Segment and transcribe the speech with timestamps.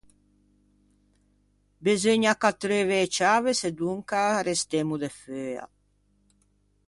[1.83, 5.65] Beseugna ch’attreuve e ciave, sedonca arrestemmo de feua.